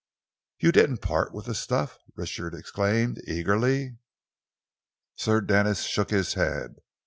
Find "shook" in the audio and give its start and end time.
5.83-6.09